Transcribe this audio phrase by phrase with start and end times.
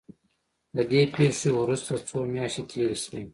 [0.75, 3.21] له دې پېښې وروسته څو مياشتې تېرې شوې.